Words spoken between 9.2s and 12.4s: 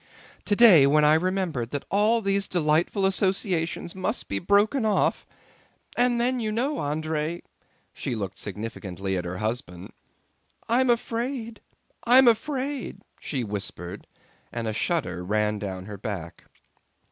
her husband) "I'm afraid, I'm